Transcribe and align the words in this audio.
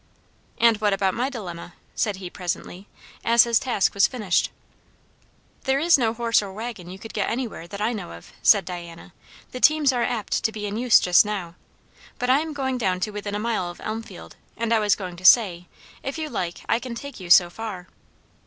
"And 0.57 0.77
what 0.77 0.93
about 0.93 1.13
my 1.13 1.29
dilemma?" 1.29 1.75
said 1.93 2.15
he 2.15 2.27
presently, 2.31 2.87
as 3.23 3.43
his 3.43 3.59
task 3.59 3.93
was 3.93 4.07
finished. 4.07 4.49
"There 5.65 5.77
is 5.77 5.95
no 5.95 6.11
horse 6.11 6.41
or 6.41 6.51
waggon 6.51 6.89
you 6.89 6.97
could 6.97 7.13
get 7.13 7.29
anywhere, 7.29 7.67
that 7.67 7.81
I 7.81 7.93
know 7.93 8.13
of," 8.13 8.33
said 8.41 8.65
Diana. 8.65 9.13
"The 9.51 9.59
teams 9.59 9.93
are 9.93 10.01
apt 10.01 10.43
to 10.43 10.51
be 10.51 10.65
in 10.65 10.75
use 10.75 10.99
just 10.99 11.23
now. 11.23 11.53
But 12.17 12.31
I 12.31 12.39
am 12.39 12.51
going 12.53 12.79
down 12.79 12.99
to 13.01 13.11
within 13.11 13.35
a 13.35 13.39
mile 13.39 13.69
of 13.69 13.79
Elmfield; 13.79 14.37
and 14.57 14.73
I 14.73 14.79
was 14.79 14.95
going 14.95 15.17
to 15.17 15.23
say, 15.23 15.67
if 16.01 16.17
you 16.17 16.29
like, 16.31 16.61
I 16.67 16.79
can 16.79 16.95
take 16.95 17.19
you 17.19 17.29
so 17.29 17.51
far." 17.51 17.87